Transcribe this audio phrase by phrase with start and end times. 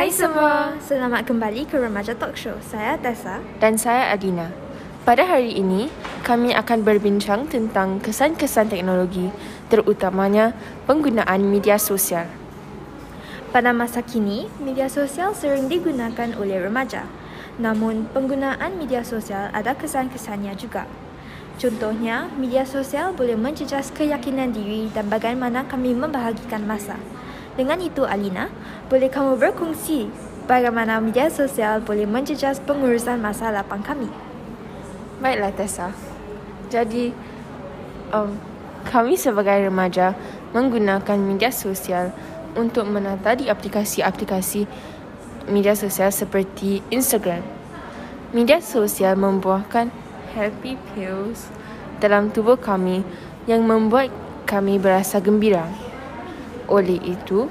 [0.00, 2.56] Hai semua, selamat kembali ke Remaja Talk Show.
[2.64, 3.36] Saya Tessa.
[3.60, 4.48] dan saya Adina.
[5.04, 5.92] Pada hari ini,
[6.24, 9.28] kami akan berbincang tentang kesan-kesan teknologi,
[9.68, 10.56] terutamanya
[10.88, 12.24] penggunaan media sosial.
[13.52, 17.04] Pada masa kini, media sosial sering digunakan oleh remaja.
[17.60, 20.88] Namun, penggunaan media sosial ada kesan-kesannya juga.
[21.60, 26.96] Contohnya, media sosial boleh menjejas keyakinan diri dan bagaimana kami membahagikan masa.
[27.58, 28.46] Dengan itu, Alina,
[28.86, 30.06] boleh kamu berkongsi
[30.46, 34.10] bagaimana media sosial boleh menjejas pengurusan masa lapang kami?
[35.18, 35.90] Baiklah Tessa.
[36.70, 37.10] Jadi,
[38.14, 38.38] um,
[38.86, 40.14] kami sebagai remaja
[40.54, 42.14] menggunakan media sosial
[42.58, 44.66] untuk menata di aplikasi-aplikasi
[45.50, 47.42] media sosial seperti Instagram.
[48.30, 49.90] Media sosial membuahkan
[50.34, 51.50] happy pills
[51.98, 53.02] dalam tubuh kami
[53.50, 54.10] yang membuat
[54.46, 55.89] kami berasa gembira.
[56.70, 57.50] Oleh itu,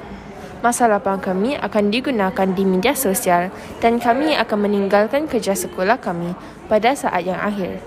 [0.64, 3.52] masa lapang kami akan digunakan di media sosial
[3.84, 6.32] dan kami akan meninggalkan kerja sekolah kami
[6.72, 7.84] pada saat yang akhir.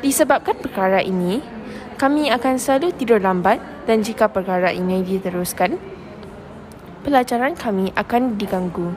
[0.00, 1.42] Disebabkan perkara ini,
[1.98, 5.76] kami akan selalu tidur lambat dan jika perkara ini diteruskan,
[7.02, 8.94] pelajaran kami akan diganggu.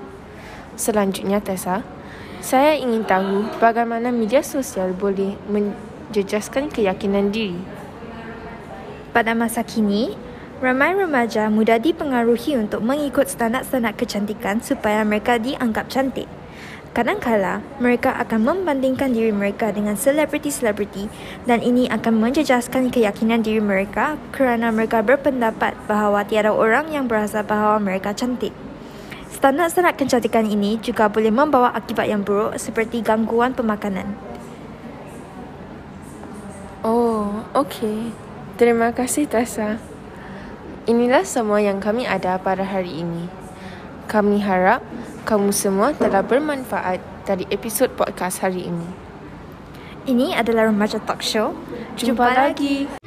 [0.78, 1.84] Selanjutnya, Tessa,
[2.44, 7.60] saya ingin tahu bagaimana media sosial boleh menjejaskan keyakinan diri.
[9.14, 10.18] Pada masa kini,
[10.64, 16.32] ramai remaja mudah dipengaruhi untuk mengikut standard-standard kecantikan supaya mereka dianggap cantik.
[16.96, 21.12] Kadangkala, mereka akan membandingkan diri mereka dengan selebriti-selebriti
[21.44, 27.44] dan ini akan menjejaskan keyakinan diri mereka kerana mereka berpendapat bahawa tiada orang yang berasa
[27.44, 28.56] bahawa mereka cantik.
[29.36, 34.16] Standard-standard kecantikan ini juga boleh membawa akibat yang buruk seperti gangguan pemakanan.
[36.88, 38.16] Oh, okey.
[38.56, 39.93] Terima kasih Tessa.
[40.84, 43.32] Inilah semua yang kami ada pada hari ini.
[44.12, 44.84] Kami harap
[45.24, 48.92] kamu semua telah bermanfaat dari episod podcast hari ini.
[50.04, 51.56] Ini adalah Remaja Talk Show.
[51.96, 53.03] Jumpa lagi.